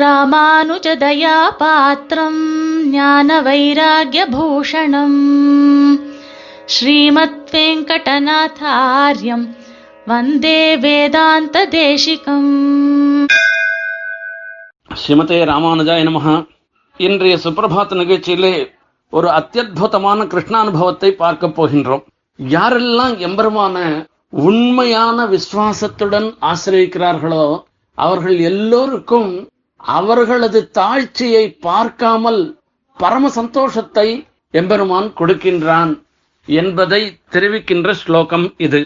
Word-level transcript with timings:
ராமானுஜதயாபாத்திரம் 0.00 1.58
பாத்திரம் 1.58 3.44
வைராகிய 3.44 4.26
பூஷணம் 4.30 5.20
ஸ்ரீமத் 6.66 7.50
வெங்கடநாதாரியம் 7.50 9.54
வந்தே 10.06 10.76
வேதாந்த 10.76 11.66
தேசிகம் 11.66 13.26
ஸ்ரீமதே 14.94 15.30
ராமானுஜாய 15.30 16.04
நமக 16.04 16.46
இன்றைய 16.96 17.36
சுப்பிரபாத 17.36 17.94
நிகழ்ச்சியிலே 17.94 18.72
ஒரு 19.10 19.28
அத்தியுதமான 19.28 20.24
கிருஷ்ணானுபவத்தை 20.24 21.10
பார்க்க 21.10 21.46
போகின்றோம். 21.46 22.02
யாரெல்லாம் 22.38 23.18
எம்பெருமான 23.18 24.06
உண்மையான 24.30 25.26
விசுவாசத்துடன் 25.26 26.36
ஆசிரியக்கிறார்களோ 26.40 27.62
அவர்கள் 27.94 28.38
எல்லோருக்கும் 28.38 29.48
அவர்களது 29.80 30.70
தாழ்ச்சியை 30.70 31.56
பார்க்காமல் 31.60 32.42
பரம 32.98 33.28
சந்தோஷத்தை 33.28 34.08
எம்பெருமான் 34.54 35.12
கொடுக்கின்றான் 35.14 35.92
என்பதை 36.48 37.02
தெரிவிக்கின்ற 37.30 37.92
ஸ்லோகம் 37.92 38.54
இது. 38.58 38.80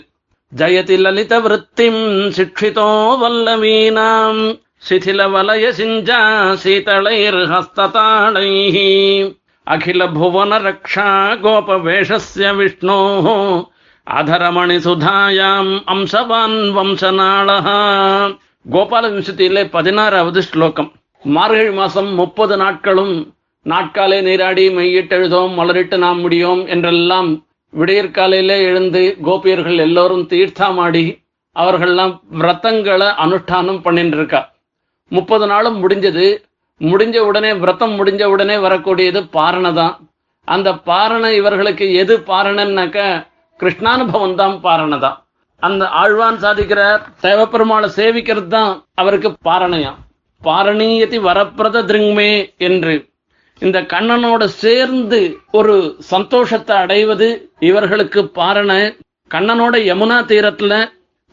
ஜயதி 0.52 0.96
லலித 0.96 1.40
விருத்திம் 1.40 2.02
சிக்ஷிதோ 2.36 2.88
வல்லவீனாம் 3.22 4.42
சிதில 4.88 5.28
வலய 5.30 5.72
சிஞ்சா 5.72 6.20
சீதளைர் 6.54 7.42
ஹஸ்ததாளைः 7.44 8.76
அகில 9.66 10.06
புவன 10.08 10.58
ரக்ஷா 10.58 11.08
கோபவேஷஸ்ய 11.42 12.52
விஷ்ணோः 12.52 13.26
அதரமணி 14.06 14.78
சுதாயாம் 14.78 15.72
அம்சவான் 15.86 16.58
வம்சநாளः 16.72 17.68
கோபால 18.66 19.04
விம்சத்திலே 19.12 19.62
பதினாறாவது 19.68 20.40
ஸ்லோகம். 20.42 20.90
மார்கழி 21.22 21.70
மாசம் 21.70 22.10
முப்பது 22.14 22.56
நாட்களும் 22.56 23.14
நாட்காலே 23.66 24.18
நீராடி 24.22 24.64
மெய்யிட்டெழுதோம் 24.76 25.52
மலரிட்டு 25.58 25.96
நாம் 25.96 26.20
முடியும் 26.20 26.66
என்றெல்லாம் 26.66 27.28
விடியற்காலையிலே 27.72 28.56
எழுந்து 28.68 29.02
கோபியர்கள் 29.24 29.78
எல்லோரும் 29.78 30.24
தீர்த்தமாடி 30.32 31.04
அவர்கள்லாம் 31.56 32.14
விரதங்களை 32.32 33.08
அனுஷ்டானம் 33.24 33.82
பண்ணிட்டு 33.82 34.16
இருக்கா 34.16 34.40
முப்பது 35.12 35.46
நாளும் 35.46 35.78
முடிஞ்சது. 35.82 36.26
முடிஞ்ச 36.80 37.16
உடனே 37.18 37.52
விரதம் 37.52 37.96
முடிஞ்ச 37.98 38.22
உடனே 38.24 38.56
வரக்கூடியது 38.56 39.20
பாரணை 39.30 39.72
தான் 39.72 39.94
அந்த 40.48 40.68
பாரணை 40.88 41.30
இவர்களுக்கு 41.36 41.86
எது 41.94 42.14
பாரணன்னாக்க 42.30 42.98
கிருஷ்ணானுபவம் 43.60 44.34
தான் 44.34 44.56
பாரணை 44.60 44.98
தான் 44.98 45.18
அந்த 45.66 45.84
ஆழ்வான் 46.02 46.38
சாதிக்கிற 46.44 46.80
தேவப்பெருமாளை 47.26 47.88
சேவிக்கிறது 47.98 48.50
தான் 48.56 48.72
அவருக்கு 48.94 49.30
பாரணையாம் 49.48 50.00
பாரணீயதி 50.42 51.18
வரப்பிரத 51.26 51.82
திருங்மே 51.90 52.30
என்று. 52.68 52.94
இந்த 53.62 53.78
கண்ணனோட 53.92 54.42
சேர்ந்து 54.62 55.20
ஒரு 55.58 55.74
சந்தோஷத்தை 56.12 56.76
அடைவது 56.84 57.28
இவர்களுக்கு 57.68 58.20
பாரண. 58.38 58.70
கண்ணனோட 59.30 59.74
யமுனா 59.90 60.16
தீரத்துல 60.30 60.72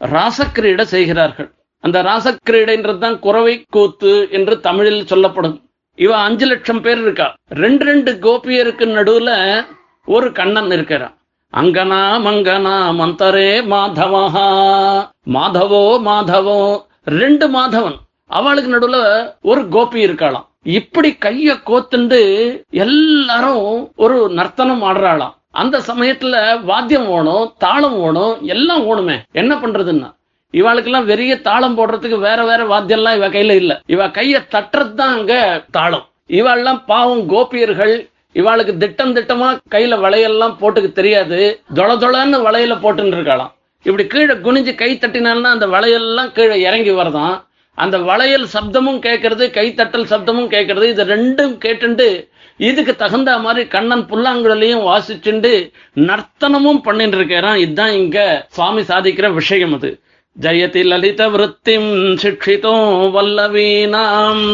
ராசக்கிரீடை 0.00 0.84
செய்கிறார்கள். 0.94 1.48
அந்த 1.84 1.98
ராசக்கிரீடைன்றது 2.08 2.98
தான் 2.98 3.18
குறவை 3.26 3.54
கூத்து 3.76 4.12
என்று 4.38 4.54
தமிழில் 4.66 5.10
சொல்லப்படும். 5.12 5.56
இவ 6.04 6.12
அஞ்சு 6.26 6.46
லட்சம் 6.46 6.82
பேர் 6.84 7.00
இருக்கா. 7.04 7.28
ரெண்டு 7.62 7.84
ரெண்டு 7.90 8.12
கோபியருக்கு 8.26 8.86
நடுவுல 8.96 9.30
ஒரு 10.08 10.28
கண்ணன் 10.38 10.70
இருக்கிறான். 10.76 11.14
அங்கனா 11.52 12.00
மங்கனா 12.24 12.94
மந்தரே 12.94 13.60
மாதவஹா. 13.62 14.48
மாதவோ 15.32 16.00
மாதவோ 16.00 16.82
ரெண்டு 17.04 17.48
மாதவன். 17.48 17.96
அவளுக்கு 18.26 18.74
நடுவுல 18.74 18.98
ஒரு 19.42 19.68
கோபி 19.68 20.06
இருக்காளாம். 20.06 20.46
இப்படி 20.62 21.16
கைய 21.20 21.56
கோத்துண்டு 21.66 22.20
எல்லாரும் 22.70 23.90
ஒரு 23.96 24.28
நர்த்தனம் 24.28 24.82
ஆடுறாளாம். 24.82 25.34
அந்த 25.50 25.78
சமயத்துல 25.78 26.64
வாத்தியம் 26.64 27.08
ஓணும் 27.08 27.52
தாளம் 27.58 27.98
ஓணும் 28.00 28.40
எல்லாம் 28.40 28.86
ஓணுமே. 28.86 29.18
என்ன 29.32 29.54
பண்றதுன்னா 29.54 30.10
இவாளுக்கெல்லாம் 30.54 31.04
வெறிய 31.04 31.40
தாளம் 31.40 31.78
போடுறதுக்கு 31.78 32.18
வேற 32.18 32.44
வேற 32.44 32.64
வாத்தியம்லாம் 32.64 33.16
இவ 33.16 33.28
கையில 33.28 33.50
இல்ல. 33.50 33.80
இவ 33.86 34.08
கைய 34.08 34.46
தட்டுறது 34.50 34.94
தான் 34.94 35.18
அங்க 35.18 35.64
தாளம். 35.70 36.04
இவாள்லாம் 36.28 36.82
பாவம் 36.86 37.26
கோபியர்கள் 37.26 38.09
இவாளுக்கு 38.34 38.72
திட்டம் 38.76 39.14
திட்டமா 39.16 39.48
கையில 39.74 39.94
வளையெல்லாம் 40.00 40.56
போட்டுக்கு 40.60 40.90
தெரியாது. 40.98 41.40
தொள 41.74 41.94
தொளன்னு 42.02 42.38
வளையல 42.48 42.74
போட்டுன்னு 42.84 43.16
இருக்காளாம் 43.18 43.52
இப்படி 43.82 44.04
கீழே 44.06 44.34
குனிஞ்சு 44.46 44.74
கை 44.74 44.90
தட்டினால்னா 44.94 45.50
அந்த 45.56 45.66
வளையல்லாம் 45.66 46.32
கீழே 46.32 46.60
இறங்கி 46.60 46.90
வரதான். 46.90 47.36
அந்த 47.74 47.98
வளையல் 47.98 48.46
சப்தமும் 48.54 49.00
கேட்கறது 49.06 49.44
கைத்தட்டல் 49.58 50.10
சப்தமும் 50.12 50.50
கேட்கறது. 50.54 50.86
இது 50.94 51.04
ரெண்டும் 51.04 51.54
கேட்டுண்டு 51.64 52.08
இதுக்கு 52.68 52.96
தகுந்த 52.96 53.38
மாதிரி 53.38 53.62
கண்ணன் 53.74 54.06
புல்லாங்குழலையும் 54.10 54.86
வாசிச்சுண்டு 54.88 55.52
நர்த்தனமும் 56.08 56.82
பண்ணிட்டு 56.86 57.16
இருக்கிறான் 57.16 57.56
இதுதான் 57.56 57.92
இங்க 57.92 58.46
சுவாமி 58.48 58.82
சாதிக்கிற 58.82 59.32
விஷயம் 59.32 59.74
அது. 59.74 59.90
ஜெயதி 60.40 60.82
லலித 60.90 61.22
விருத்திம் 61.30 61.90
சிக்ஷிதோ 62.22 62.74
வல்லவீனாம். 63.14 64.44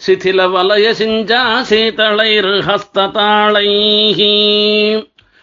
சிதில 0.00 0.40
வலய 0.52 0.86
சிஞ்சா 0.92 1.40
சீதளைர் 1.62 2.52
ஹஸ்ததாளைஹி 2.68 4.30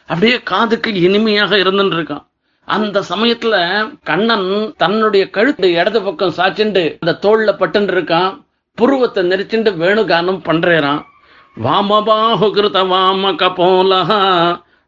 அப்படியே 0.09 0.38
காதுக்கு 0.44 0.90
இனிமையாக 1.00 1.51
இருந்துட்டு 1.57 1.97
இருக்கான் 1.97 2.23
அந்த 2.68 2.97
சமயத்துல 3.09 3.56
கண்ணன் 4.03 4.50
தன்னுடைய 4.78 5.23
கழுத்து 5.29 5.68
இடது 5.73 6.00
பக்கம் 6.01 6.38
சாச்சிண்டு 6.38 6.84
அந்த 7.00 7.13
தோல்ல 7.23 7.51
பட்டுன்னு 7.51 7.94
இருக்கான் 7.94 8.31
புருவத்தை 8.78 9.22
நெரிச்சுண்டு 9.23 9.72
வேணுகானம் 9.75 10.41
பண்றான் 10.41 11.03
வாமபாஹுகிருத 11.57 12.79
வாம 12.85 13.31
கபோலஹா 13.39 14.19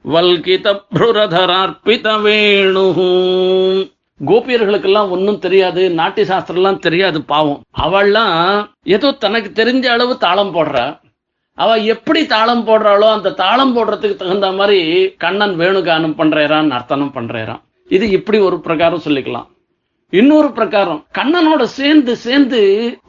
வல்கித 0.06 0.68
புரதரார்பித 0.98 2.10
வேணு 2.18 2.86
கோபியர்களுக்கெல்லாம் 4.28 5.12
ஒன்றும் 5.16 5.44
தெரியாது 5.46 5.82
நாட்டிய 6.00 6.26
சாஸ்திரம்லாம் 6.32 6.84
தெரியாது 6.86 7.20
பாவம். 7.34 7.62
அவள்லாம் 7.86 8.40
ஏதோ 8.96 9.12
தனக்கு 9.12 9.50
தெரிஞ்ச 9.60 9.86
அளவு 9.96 10.18
தாளம் 10.18 10.56
போடுறா. 10.56 10.86
அவ 11.58 11.78
எப்படி 11.94 12.22
தாளம் 12.26 12.66
போடுறாளோ 12.68 13.08
அந்த 13.18 13.34
தாளம் 13.44 13.74
போடுறதுக்கு 13.76 14.16
தகுந்த 14.16 14.50
மாதிரி 14.52 14.82
கண்ணன் 15.18 15.56
வேணுகானம் 15.62 16.18
பண்றான் 16.20 16.72
நர்த்தனம் 16.74 17.16
பண்றான் 17.16 17.64
இது 17.90 18.06
இப்படி 18.10 18.40
ஒரு 18.40 18.60
பிரகாரம் 18.60 19.06
சொல்லிக்கலாம். 19.06 19.48
இன்னொரு 20.14 20.50
பிரகாரம் 20.52 21.02
கண்ணனோட 21.18 21.64
சேர்ந்து 21.80 22.14
சேர்ந்து 22.16 22.60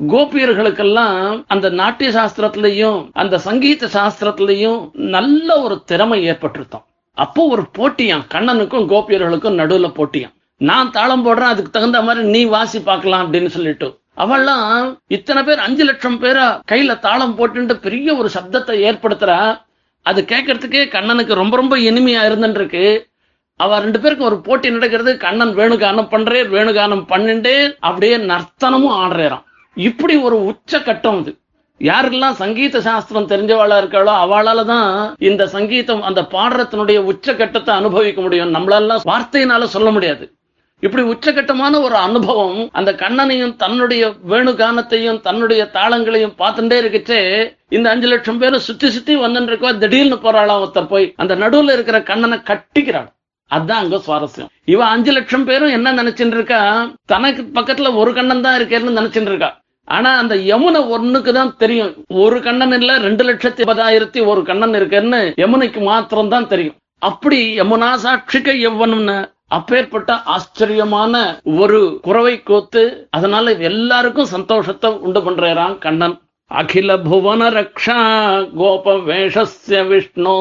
கோபியர்களுக்கெல்லாம் 0.08 1.44
அந்த 1.46 1.66
நாட்டிய 1.70 2.10
சாஸ்திரத்திலையும் 2.10 2.98
அந்த 3.12 3.38
சங்கீத 3.38 3.88
சாஸ்திரத்திலையும் 3.94 4.80
நல்ல 4.94 5.48
ஒரு 5.62 5.78
திறமை 5.84 6.18
ஏற்பட்டிருத்தோம் 6.30 6.84
அப்போ 7.14 7.42
ஒரு 7.46 7.64
போட்டியாம் 7.78 8.26
கண்ணனுக்கும் 8.34 8.88
கோபியர்களுக்கும் 8.92 9.58
நடுவுல 9.60 9.88
போட்டியாம். 9.98 10.34
நான் 10.60 10.94
தாளம் 10.96 11.24
போடுறேன் 11.26 11.52
அதுக்கு 11.52 11.70
தகுந்த 11.74 11.98
மாதிரி 12.06 12.22
நீ 12.34 12.40
வாசி 12.54 12.78
பார்க்கலாம் 12.88 13.22
அப்படின்னு 13.24 13.50
சொல்லிட்டு. 13.56 13.88
அவெல்லாம் 14.22 14.70
இத்தனை 15.16 15.42
பேர் 15.42 15.64
அஞ்சு 15.66 15.84
லட்சம் 15.88 16.18
பேரா 16.22 16.46
கையில 16.70 16.94
தாளம் 17.06 17.36
போட்டு 17.38 17.76
பெரிய 17.86 18.16
ஒரு 18.20 18.30
சப்தத்தை 18.36 18.74
ஏற்படுத்துறா. 18.88 19.38
அது 20.06 20.20
கேட்கறதுக்கே 20.32 20.82
கண்ணனுக்கு 20.96 21.40
ரொம்ப 21.40 21.54
ரொம்ப 21.60 21.74
இனிமையா 21.90 22.22
இருந்துருக்கு 22.28 22.84
அவ 23.60 23.78
ரெண்டு 23.84 23.98
பேருக்கு 24.02 24.28
ஒரு 24.28 24.36
போட்டி 24.46 24.68
நடக்கிறது 24.74 25.12
கண்ணன் 25.24 25.52
வேணுகானம் 25.58 26.10
பண்றே 26.12 26.40
வேணுகானம் 26.54 27.04
பண்ணிண்டே 27.10 27.56
அப்படியே 27.88 28.16
நர்த்தனமும் 28.30 28.96
ஆடுறாராம் 29.02 29.44
இப்படி 29.76 30.14
ஒரு 30.26 30.36
உச்ச 30.50 30.80
கட்டம் 30.86 31.18
அது. 31.20 31.32
யாரெல்லாம் 31.80 32.38
சங்கீத 32.40 32.80
சாஸ்திரம் 32.86 33.28
தெரிஞ்சவாளா 33.32 33.76
இருக்காளோ 33.82 34.14
அவளால 34.24 34.64
தான் 34.72 34.88
இந்த 35.28 35.42
சங்கீதம் 35.56 36.02
அந்த 36.08 36.20
பாடுறத்தினுடைய 36.34 36.98
உச்சகட்டத்தை 37.12 37.72
அனுபவிக்க 37.80 38.20
முடியும். 38.26 38.54
நம்மளால 38.56 38.98
வார்த்தையினால 39.12 39.68
சொல்ல 39.76 39.90
முடியாது. 39.96 40.26
இப்படி 40.82 41.02
உச்சகட்டமான 41.12 41.80
ஒரு 41.86 41.96
அனுபவம் 42.06 42.58
அந்த 42.78 42.90
கண்ணனையும் 43.02 43.54
தன்னுடைய 43.62 44.02
வேணுகானத்தையும் 44.30 45.18
தன்னுடைய 45.26 45.62
தாளங்களையும் 45.74 46.36
பார்த்துட்டே 46.38 46.76
இருக்குச்சே. 46.82 47.20
இந்த 47.76 47.86
அஞ்சு 47.90 48.08
லட்சம் 48.12 48.38
பேரும் 48.42 48.66
சுத்தி 48.68 48.88
சுத்தி 48.90 49.14
வந்துட்டு 49.24 49.50
இருக்கோ 49.52 49.70
திடீர்னு 49.82 50.18
போறாளாம் 50.24 50.60
ஒருத்தர் 50.62 50.92
போய் 50.92 51.06
அந்த 51.22 51.34
நடுவுல 51.42 51.74
இருக்கிற 51.76 51.98
கண்ணனை 52.10 52.38
கட்டிக்கிறாள் 52.50 53.08
அதான் 53.50 53.82
அங்க 53.82 53.96
சுவாரஸ்யம். 54.06 54.50
இவ 54.72 54.80
அஞ்சு 54.94 55.12
லட்சம் 55.12 55.46
பேரும் 55.48 55.74
என்ன 55.76 55.92
நினைச்சுட்டு 56.00 56.36
இருக்கா? 56.38 56.60
தனக்கு 57.12 57.42
பக்கத்துல 57.56 57.88
ஒரு 58.00 58.10
கண்ணன் 58.18 58.44
தான் 58.46 58.58
இருக்கேன்னு 58.58 58.98
நினைச்சுட்டு 58.98 59.30
இருக்கா. 59.32 59.50
ஆனா 59.88 60.10
அந்த 60.22 60.34
யமுனை 60.50 60.80
ஒண்ணுக்கு 60.96 61.32
தான் 61.38 61.56
தெரியும். 61.62 61.92
ஒரு 62.24 62.36
கண்ணன் 62.46 62.74
இல்ல 62.78 62.92
ரெண்டு 63.06 63.24
லட்சத்தி 63.28 63.62
பதாயிரத்தி 63.70 64.20
ஒரு 64.32 64.42
கண்ணன் 64.50 64.76
இருக்கேன்னு 64.80 65.20
யமுனைக்கு 65.42 65.82
மாத்திரம் 65.90 66.32
தான் 66.34 66.48
தெரியும். 66.52 66.76
அப்படி 67.10 67.40
யமுனா 67.60 67.90
சாட்சிக்க 68.04 68.50
எவ்வனும்னு? 68.68 69.18
அப்பேற்பட்ட 69.56 70.10
ஆச்சரியமான 70.34 71.14
ஒரு 71.62 71.98
குறவை 72.02 72.34
கோத்து 72.42 72.82
அதனால 73.10 73.54
எல்லாருக்கும் 73.70 74.32
சந்தோஷத்தை 74.34 74.90
உண்டு 75.06 75.20
பண்றான் 75.20 75.78
கண்ணன். 75.78 76.16
அகில 76.50 76.96
புவன 76.98 77.50
ரக்ஷா 77.50 77.98
கோப 78.56 78.94
வேஷஸ்ய 79.08 79.80
விஷ்ணோ. 79.90 80.36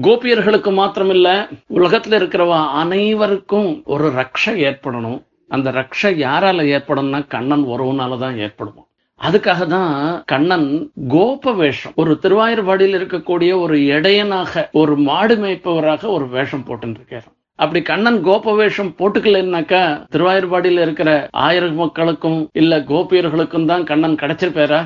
கோபியர்களுக்கு 0.00 0.70
மாத்திரமில்ல 0.80 1.28
உலகத்துல 1.74 2.18
இருக்கிறவ 2.20 2.52
அனைவருக்கும் 2.82 3.82
ஒரு 3.84 4.08
ரக்ஷ 4.08 4.54
ஏற்படணும். 4.68 5.20
அந்த 5.48 5.70
ரக்ஷ 5.70 6.10
யாரால 6.24 6.66
ஏற்படும்னா 6.76 7.20
கண்ணன் 7.26 7.64
உறவுனாலதான் 7.66 8.36
ஏற்படுவோம் 8.46 8.88
அதுக்காக 9.20 9.66
தான் 9.66 10.22
கண்ணன் 10.26 10.68
கோப 11.08 11.52
வேஷம் 11.52 11.92
ஒரு 11.96 12.12
திருவாயூர்பாடியில் 12.22 12.96
இருக்கக்கூடிய 12.98 13.50
ஒரு 13.60 13.76
இடையனாக 13.96 14.70
ஒரு 14.72 14.96
மாடு 15.08 15.36
மேய்ப்பவராக 15.36 16.02
ஒரு 16.06 16.28
வேஷம் 16.28 16.64
போட்டு 16.64 16.86
இருக்காரு. 16.86 17.28
அப்படி 17.60 17.82
கண்ணன் 17.82 18.22
கோப 18.22 18.54
வேஷம் 18.54 18.94
போட்டுக்கலன்னாக்கா 18.98 19.82
திருவாயூர்பாடியில 20.12 20.80
இருக்கிற 20.80 21.28
ஆயிரம் 21.30 21.74
மக்களுக்கும் 21.74 22.48
இல்ல 22.52 22.78
கோபியர்களுக்கும் 22.78 23.64
தான் 23.64 23.84
கண்ணன் 23.84 24.20
கிடைச்சிருப்பாரா? 24.22 24.80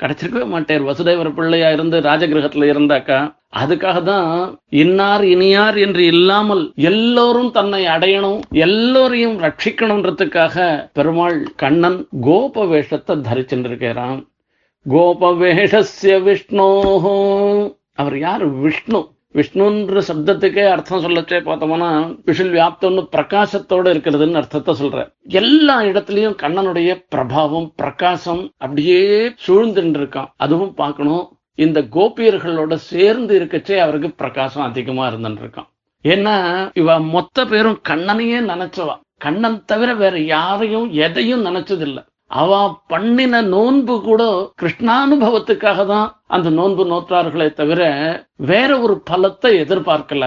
கிடைச்சிருக்கவே 0.00 0.46
மாட்டார். 0.46 0.82
வசுதேவர் 0.82 1.34
பிள்ளையா 1.34 1.72
இருந்து 1.72 2.00
ராஜகிரகத்துல 2.00 2.68
இருந்தாக்கா 2.70 3.18
அதுக்காக 3.56 4.02
தான் 4.02 4.30
இன்னார் 4.68 5.24
இனியார் 5.24 5.76
என்று 5.76 6.04
இல்லாமல் 6.04 6.72
எல்லோரும் 6.74 7.50
தன்னை 7.50 7.86
அடையணும் 7.86 8.40
எல்லோரையும் 8.50 9.36
ரட்சிக்கணும்ன்றதுக்காக 9.38 10.56
பெருமாள் 10.92 11.42
கண்ணன் 11.56 12.06
கோப 12.20 12.66
வேஷத்தை 12.66 13.16
தரிச்சுருக்கிறான் 13.16 14.20
கோப 14.86 15.32
வேஷஸ்ய 15.34 16.16
விஷ்ணோ 16.22 16.68
அவர் 17.94 18.18
யார்? 18.18 18.44
விஷ்ணு. 18.46 19.00
விஷ்ணுன்ற 19.38 20.00
சப்தத்துக்கே 20.08 20.64
அர்த்தம் 20.72 21.04
சொல்லச்சே 21.04 21.38
பார்த்தோம்னா 21.46 21.88
விஷுல் 22.28 22.52
வியாப்தம்னு 22.56 23.02
பிரகாசத்தோட 23.14 23.86
இருக்கிறதுன்னு 23.94 24.40
அர்த்தத்தை 24.40 24.74
சொல்ற 24.82 24.98
எல்லா 25.40 25.76
இடத்துலயும் 25.90 26.36
கண்ணனுடைய 26.42 26.90
பிரபாவம் 27.14 27.68
பிரகாசம் 27.76 28.42
அப்படியே 28.58 29.00
சூழ்ந்துட்டு 29.46 30.00
இருக்கான் 30.02 30.30
அதுவும் 30.36 30.74
பார்க்கணும். 30.74 31.24
இந்த 31.64 31.80
கோபியர்களோட 31.96 32.74
சேர்ந்து 32.74 33.32
இருக்கச்சே 33.40 33.76
அவருக்கு 33.78 34.10
பிரகாசம் 34.12 34.66
அதிகமா 34.68 35.04
இருந்துருக்கான் 35.08 35.42
இருக்கான் 35.44 35.68
ஏன்னா 36.04 36.36
இவ 36.74 36.96
மொத்த 37.14 37.44
பேரும் 37.52 37.78
கண்ணனையே 37.88 38.38
நினைச்சவா. 38.52 38.94
கண்ணன் 39.24 39.58
தவிர 39.64 39.90
வேற 39.94 40.16
யாரையும் 40.34 40.88
எதையும் 41.06 41.44
நினைச்சதில்லை. 41.46 42.02
அவ 42.40 42.52
பண்ணின 42.92 43.40
நோன்பு 43.54 43.94
கூட 44.06 44.22
கிருஷ்ணானுபவத்துக்காக 44.60 45.80
தான் 45.92 46.08
அந்த 46.34 46.48
நோன்பு 46.58 46.84
நோற்றார்களே 46.92 47.48
தவிர 47.60 47.82
வேற 48.50 48.70
ஒரு 48.84 48.94
பலத்தை 49.10 49.52
எதிர்பார்க்கல. 49.64 50.24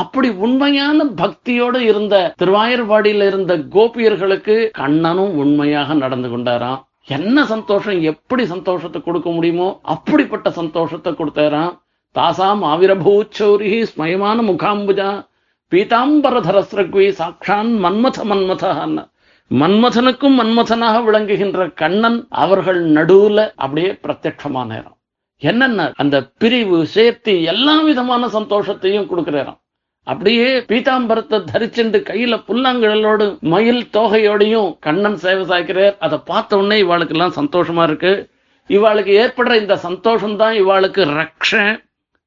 அப்படி 0.00 0.28
உண்மையான 0.44 1.06
பக்தியோட 1.22 1.76
இருந்த 1.90 2.14
திருவாயூர்பாடியில 2.40 3.26
இருந்த 3.30 3.52
கோபியர்களுக்கு 3.76 4.56
கண்ணனும் 4.80 5.34
உண்மையாக 5.42 5.94
நடந்து 6.02 6.30
கொண்டாராம். 6.34 6.80
என்ன 7.16 7.44
சந்தோஷம் 7.54 8.00
எப்படி 8.12 8.44
சந்தோஷத்தை 8.54 9.00
கொடுக்க 9.02 9.28
முடியுமோ 9.30 9.68
அப்படிப்பட்ட 9.94 10.48
சந்தோஷத்தை 10.60 11.12
கொடுத்தாராம். 11.20 11.74
தாசாம் 12.14 12.62
ஆவிரபூச்சௌரி 12.72 13.70
ஸ்மயமான 13.90 14.42
முகாம்புஜா 14.50 15.10
பீதாம்பரதரஸ்ரக்வி 15.72 17.06
சாட்சான் 17.18 17.70
மன்மத 17.84 18.18
மன்மதான்னு 18.30 19.02
மன்மதனுக்கும் 19.50 20.34
மன்மதனாக 20.38 21.02
விளங்குகின்ற 21.02 21.74
கண்ணன் 21.74 22.26
அவர்கள் 22.28 22.90
நடுவுல 22.90 23.52
அப்படியே 23.56 23.92
பிரத்யட்சமான 23.92 24.66
நேரம். 24.66 24.96
என்னென்ன 25.38 25.92
அந்த 25.96 26.30
பிரிவு 26.38 26.86
சேர்த்து 26.86 27.42
எல்லா 27.42 27.80
விதமான 27.80 28.26
சந்தோஷத்தையும் 28.26 29.08
கொடுக்கிறாராம் 29.10 29.58
அப்படியே 30.02 30.58
பீதாம்பரத்தை 30.58 31.38
தரிச்சுண்டு 31.52 31.98
கையில 32.10 32.34
புல்லாங்குழலோடு 32.48 33.38
மயில் 33.40 33.88
தோகையோடையும் 33.92 34.76
கண்ணன் 34.80 35.16
சேவை 35.16 35.44
சாய்க்கிறார். 35.44 35.96
அதை 35.98 36.18
பார்த்த 36.24 36.56
உடனே 36.56 36.82
இவாளுக்கு 36.82 37.08
எல்லாம் 37.08 37.34
சந்தோஷமா 37.36 37.82
இருக்கு. 37.82 38.30
இவாளுக்கு 38.68 39.12
ஏற்படுற 39.24 39.60
இந்த 39.60 39.76
சந்தோஷம் 39.76 40.36
தான் 40.36 40.54
இவாளுக்கு 40.54 41.04
ரக்ஷ. 41.20 41.80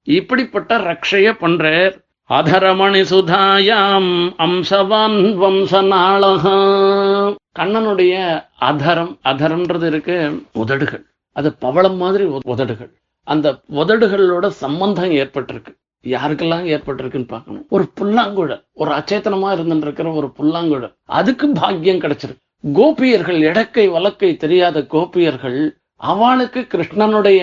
இப்படிப்பட்ட 0.04 0.78
ரக்ஷைய 0.78 1.32
பண்றார். 1.42 2.01
அதரமணி 2.38 3.00
சுதாயாம் 3.12 4.12
அம்சவான் 4.44 5.18
வம்சநாளக 5.42 6.44
கண்ணனுடைய 7.60 8.14
அதரம் 8.60 9.14
அதரம்ன்றது 9.24 9.86
இருக்கு 9.86 10.18
உதடுகள். 10.54 11.04
அது 11.36 11.50
பவளம் 11.54 11.98
மாதிரி 11.98 12.24
உதடுகள். 12.44 12.92
அந்த 13.24 13.48
உதடுகளோட 13.72 14.48
சம்பந்தம் 14.48 15.12
ஏற்பட்டிருக்கு. 15.12 15.74
யாருக்கெல்லாம் 16.04 16.68
ஏற்பட்டிருக்குன்னு 16.74 17.28
பார்க்கணும். 17.28 17.66
ஒரு 17.70 17.86
புல்லாங்குழல் 17.94 18.64
ஒரு 18.74 18.92
அச்சேத்தனமா 18.92 19.50
இருந்துட்டு 19.56 19.86
இருக்கிற 19.88 20.12
ஒரு 20.12 20.32
புல்லாங்குழல். 20.38 20.94
அதுக்கு 21.06 21.50
பாக்கியம் 21.50 22.00
கிடைச்சிருக்கு. 22.00 22.42
கோபியர்கள் 22.74 23.40
இடக்கை 23.42 23.92
வழக்கை 23.92 24.38
தெரியாத 24.38 24.86
கோபியர்கள் 24.86 25.60
அவளுக்கு 25.96 26.62
கிருஷ்ணனுடைய 26.62 27.42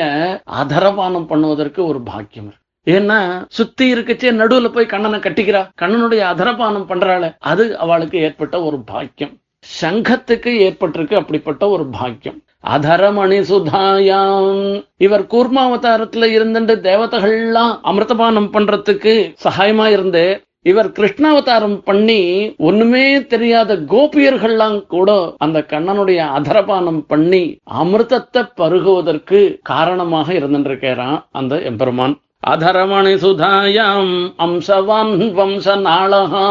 அதரபானம் 0.63 1.31
பண்ணுவதற்கு 1.33 1.87
ஒரு 1.87 2.01
பாக்கியம் 2.03 2.47
இருக்கு. 2.47 2.58
ஏன்னா 2.95 3.19
சுத்தி 3.49 3.87
இருக்கச்சே 3.95 4.31
நடுவுல 4.41 4.69
போய் 4.69 4.93
கண்ணனை 4.93 5.19
கட்டிக்கிறா. 5.21 5.63
கண்ணனுடைய 5.81 6.23
அதரபானம் 6.33 6.89
பண்றாள. 6.91 7.35
அது 7.39 7.79
அவளுக்கு 7.79 8.19
ஏற்பட்ட 8.19 8.63
ஒரு 8.63 8.79
பாக்கியம். 8.93 9.35
சங்கத்துக்கு 9.81 10.51
ஏற்பட்டிருக்கு 10.67 11.15
அப்படிப்பட்ட 11.15 11.69
ஒரு 11.69 11.87
பாக்கியம். 11.87 12.39
அதரமணி 12.75 13.39
சுதாயாம் 13.51 14.85
இவர் 14.97 15.25
கூர்மாவதாரத்துல 15.33 16.29
இருந்துட்டு 16.39 16.75
தேவதைகள்லாம் 16.89 17.73
அமிர்தபானம் 17.85 18.53
பண்றதுக்கு 18.53 19.15
சகாயமா 19.45 19.87
இருந்து 19.87 20.25
இவர் 20.63 20.89
கிருஷ்ணாவதாரம் 20.91 21.77
பண்ணி 21.85 22.21
ஒண்ணுமே 22.59 23.27
தெரியாத 23.27 23.77
கோபியர்கள்லாம் 23.93 24.79
கூட 24.87 25.11
அந்த 25.39 25.59
கண்ணனுடைய 25.69 26.21
அதரபானம் 26.39 27.03
பண்ணி 27.07 27.43
அமிர்தத்தை 27.83 28.43
பருகுவதற்கு 28.57 29.41
காரணமாக 29.63 30.33
இருந்துருக்கிறான் 30.33 31.19
அந்த 31.33 31.61
எம்பெருமான். 31.71 32.17
அதரமணி 32.43 33.15
சுதாயாம் 33.23 34.13
அம்சவான் 34.45 35.15
வம்ச 35.39 35.75
நாளகா 35.87 36.45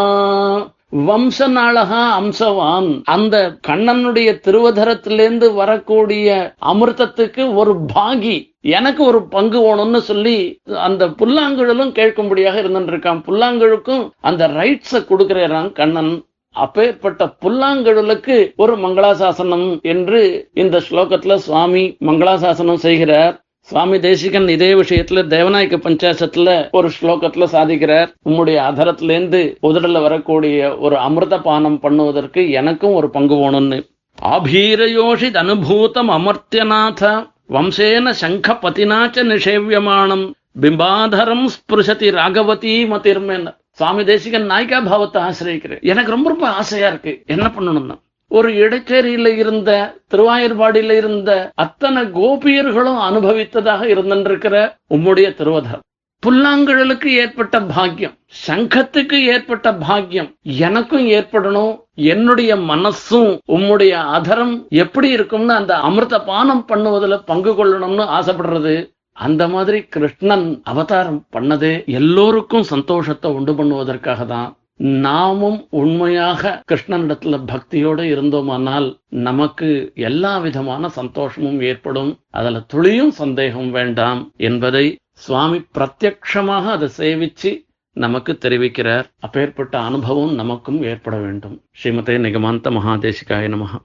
வம்ச 1.08 1.48
நாளகா 1.48 2.02
அம்சவான் 2.20 3.02
அந்த 3.04 3.36
கண்ணனுடைய 3.68 4.30
திருவதரத்திலேருந்து 4.46 5.54
வரக்கூடிய 5.54 6.54
அமிர்தத்துக்கு 6.72 7.54
ஒரு 7.54 7.74
பாகி. 7.96 8.38
எனக்கு 8.62 9.06
ஒரு 9.06 9.24
பங்கு 9.28 9.60
வேணும்னு 9.66 9.98
சொல்லி 9.98 10.62
அந்த 10.68 11.08
புல்லாங்குழலும் 11.08 11.96
கேட்கும்படியாக 12.00 12.62
இருந்துருக்கான். 12.64 13.24
புல்லாங்குழுக்கும் 13.28 14.10
அந்த 14.22 14.48
ரைட்ஸ 14.48 15.06
கொடுக்கிறான் 15.08 15.72
கண்ணன். 15.72 16.14
அப்பேற்பட்ட 16.52 17.36
புல்லாங்குழலுக்கு 17.46 18.54
ஒரு 18.56 18.76
மங்களாசாசனம் 18.78 19.82
என்று 19.82 20.50
இந்த 20.54 20.82
ஸ்லோகத்துல 20.90 21.36
சுவாமி 21.36 21.98
மங்களாசாசனம் 22.06 22.86
செய்கிறார். 22.88 23.36
சுவாமி 23.70 23.98
தேசிகன் 24.00 24.48
இதே 24.48 24.74
விஷயத்துல 24.74 25.22
தேவநாயக 25.34 25.78
பஞ்சாசத்துல 25.86 26.50
ஒரு 26.72 26.90
ஸ்லோகத்துல 26.98 27.46
சாதிக்கிறார். 27.56 28.10
உம்முடைய 28.30 28.58
அதரத்திலேருந்து 28.70 29.42
உதடல 29.62 30.02
வரக்கூடிய 30.02 30.78
ஒரு 30.78 30.98
அமிர்த 30.98 31.40
பானம் 31.40 31.80
பண்ணுவதற்கு 31.82 32.50
எனக்கும் 32.50 32.94
ஒரு 32.94 33.10
பங்கு 33.10 33.36
வேணும்னு. 33.36 33.80
ஆபீரயோஷித் 34.22 35.40
அனுபூதம் 35.44 36.14
அமர்த்தியநாத 36.18 37.12
வம்சேன 37.56 38.16
சங்க 38.22 38.58
பதினாச்ச 38.62 39.28
நிஷேவியமானம் 39.34 40.26
பிம்பாதரம் 40.62 41.46
ஸ்பிருஷதி 41.56 42.12
ராகவதி 42.12 42.76
மதிர்மேன. 42.92 43.56
சுவாமி 43.72 44.04
தேசிகன் 44.04 44.50
நாயிகா 44.52 44.80
பாவத்தை 44.90 45.22
ஆசிரியக்கிறேன் 45.22 45.86
எனக்கு 45.92 46.12
ரொம்ப 46.12 46.30
ரொம்ப 46.30 46.48
ஆசையா 46.50 46.88
இருக்கு. 46.88 47.14
என்ன 47.26 47.52
பண்ணணும்னா 47.56 47.98
ஒரு 48.32 48.54
இடைச்சேரியில 48.54 49.38
இருந்த 49.38 49.94
திருவாயர்பாடியில 50.10 50.92
இருந்த 50.92 51.52
அத்தனை 51.56 52.04
கோபியர்களும் 52.04 53.02
அனுபவித்ததாக 53.10 53.88
இருந்திருக்கிற 53.88 54.74
உம்முடைய 54.90 55.34
திருவதரம் 55.34 55.82
புல்லாங்குழலுக்கு 56.24 57.06
ஏற்பட்ட 57.06 57.60
பாக்கியம் 57.60 58.18
சங்கத்துக்கு 58.48 59.24
ஏற்பட்ட 59.24 59.74
பாக்கியம் 59.74 60.36
எனக்கும் 60.44 61.08
ஏற்படணும் 61.08 61.76
என்னுடைய 61.96 62.56
மனசும் 62.56 63.38
உம்முடைய 63.48 63.92
அதரம் 63.92 64.68
எப்படி 64.70 65.10
இருக்கும்னு 65.10 65.54
அந்த 65.54 65.76
அமிர்த 65.78 66.20
பானம் 66.20 66.66
பண்ணுவதுல 66.70 67.22
பங்கு 67.26 67.52
கொள்ளணும்னு 67.52 68.06
ஆசைப்படுறது. 68.20 68.90
அந்த 69.14 69.48
மாதிரி 69.48 69.84
கிருஷ்ணன் 69.84 70.62
அவதாரம் 70.64 71.26
பண்ணதே 71.36 71.86
எல்லோருக்கும் 71.86 72.64
சந்தோஷத்தை 72.64 73.32
உண்டு 73.32 73.54
பண்ணுவதற்காக 73.54 74.26
தான் 74.26 74.58
நாமும் 75.03 75.69
உண்மையாக 75.81 76.63
கிருஷ்ணனிடத்துல 76.69 77.47
பக்தியோடு 77.47 78.13
இருந்தோமானால் 78.13 78.99
நமக்கு 79.23 79.93
எல்லா 80.09 80.39
விதமான 80.39 80.89
சந்தோஷமும் 80.97 81.63
ஏற்படும் 81.63 82.19
அதுல 82.33 82.65
துளியும் 82.73 83.13
சந்தேகம் 83.19 83.71
வேண்டாம் 83.71 84.33
என்பதை 84.49 84.99
சுவாமி 85.23 85.67
பிரத்யக்ஷமாக 85.77 86.65
அதை 86.77 86.89
சேவிச்சு 86.99 87.65
நமக்கு 87.97 88.39
தெரிவிக்கிறார் 88.43 89.07
அப்பேற்பட்ட 89.21 89.81
அனுபவம் 89.81 90.35
நமக்கும் 90.35 90.85
ஏற்பட 90.85 91.19
வேண்டும் 91.19 91.61
ஸ்ரீமதே 91.81 92.19
நிகமாந்த 92.27 92.71
மகாதேசிகாய 92.77 93.49
நமஹ 93.55 93.81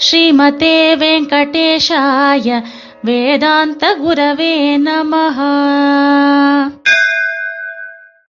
श्रीमते 0.00 0.94
वेङ्कटेशाय 0.96 2.62
वेदान्तगुरवे 3.06 4.52
नमः 4.86 5.38